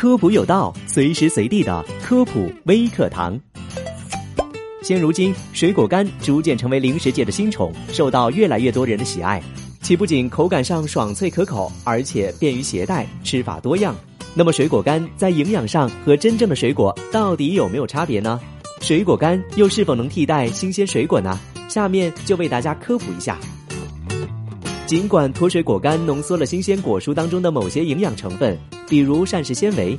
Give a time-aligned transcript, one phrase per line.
[0.00, 3.38] 科普有道，随时随地的科普微课堂。
[4.80, 9.42] 现如今，水果干逐渐成为零食界的新宠，受到越来越多人的喜爱。
[9.82, 13.94] 其不仅口感上爽脆可口，而且便于携带，吃法多样。
[14.32, 18.40] 那么，水果干在营养上和真正的水果到底有没有差别呢？
[18.80, 21.38] 水果干又是否能替代新鲜水果呢？
[21.68, 23.38] 下面就为大家科普一下。
[24.90, 29.96] 尽管脱水果干浓缩了新鲜果蔬当中的某些营养成分，比如膳食纤维，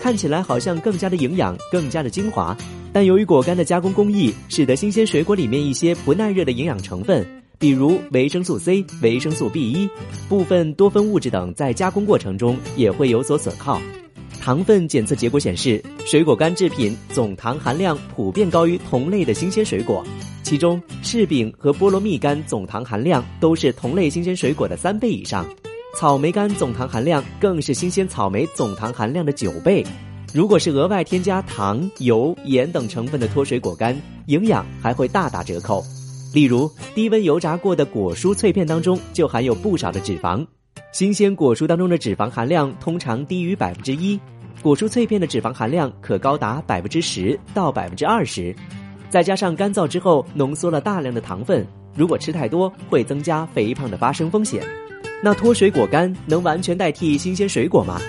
[0.00, 2.56] 看起来好像更加的营养、更加的精华，
[2.92, 7.24] 但由于果干的加工工艺，使得新鲜水果里面一些不耐热的营养成分，
[7.56, 9.88] 比如维生素 C、维生素 B 一、
[10.28, 13.80] 部分多酚物质等，在加工过程中也会有所损耗。
[14.40, 20.04] 糖分检测结果显示，水果干制品总糖含量普遍高于同类的新鲜水果。
[20.52, 25.46] 其中，柿饼和菠萝蜜干总糖含量都是同类新鲜水果的三倍以上，
[25.96, 29.82] 草莓干总糖含量更是新鲜草莓总糖含量的九倍。
[30.34, 35.82] 如果是额外添加糖、油、盐等成分的脱水果干，营养还会大打折扣。
[36.34, 40.46] 例如，低温油炸过的果蔬脆片当中就含有不少的脂肪，
[40.92, 44.20] 新鲜果蔬当中的脂肪含量通常低于百分之一，
[44.60, 48.54] 果蔬脆片的脂肪含量可高达百分之十到百分之二十。
[49.12, 54.64] 再加上干燥之后浓缩了大量的糖分，如果吃太多会增加肥胖的发生风险。
[55.22, 58.00] 那脱水果干能完全代替新鲜水果吗？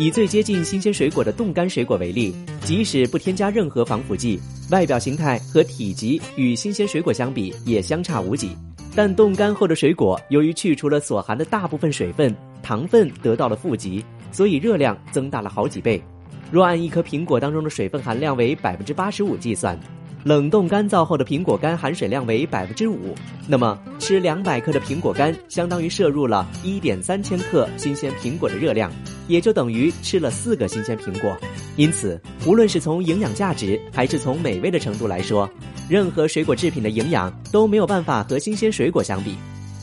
[0.00, 4.40] 以最接近新鲜水果的冻干水果为例，即使不添加任何防腐剂，
[4.72, 8.50] 外表形态和体积与新鲜水果相比也相差无几。
[8.96, 16.02] 但冻干后的水果由于去除了所含的大部分水分，糖分得到了富集，所以热量增大了好几倍。
[16.50, 19.78] 若按一颗苹果当中的水分含量为百分之八十五计算。
[20.24, 23.14] 冷冻干燥后的苹果干含水量为百分之五，
[23.46, 28.90] 那么吃两百克的苹果干，相当于摄入了一点三千克新鲜苹果的热量，
[29.28, 31.36] 也就等于吃了四个新鲜苹果。
[31.76, 35.48] 因此，无论是从营养价值还是从美味的程度来说，
[35.88, 39.36] 任何水果制品的营养都没有办法和新鲜水果相比。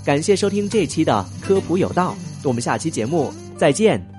[0.05, 4.14] 感谢收听这期的科普有道，我们下期节目再见。